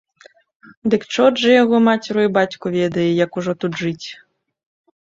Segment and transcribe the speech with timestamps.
[0.93, 4.07] Дык чорт жа яго мацеру і бацьку ведае, як ужо тут жыць!